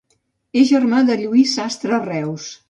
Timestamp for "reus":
2.09-2.49